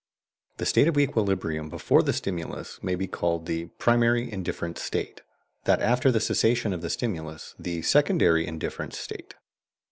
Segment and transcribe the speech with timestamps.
[0.57, 5.21] The state of equilibrium before the stimulus may be called the "primary indifference state";
[5.65, 9.35] that after the cessation of the stimulus, the "secondary indifference state."